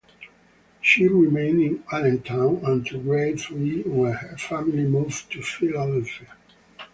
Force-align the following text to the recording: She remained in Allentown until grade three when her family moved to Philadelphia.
She 0.81 1.05
remained 1.07 1.61
in 1.61 1.83
Allentown 1.91 2.61
until 2.65 3.01
grade 3.01 3.39
three 3.39 3.83
when 3.83 4.13
her 4.13 4.35
family 4.35 4.85
moved 4.85 5.31
to 5.31 5.43
Philadelphia. 5.43 6.35